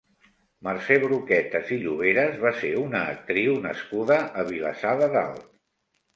Mercè 0.67 0.95
Bruquetas 1.03 1.69
i 1.75 1.77
Lloveras 1.83 2.39
va 2.47 2.53
ser 2.63 2.73
una 2.85 3.03
actriu 3.11 3.55
nascuda 3.67 4.19
a 4.43 4.49
Vilassar 4.51 4.97
de 5.05 5.13
Dalt. 5.21 5.49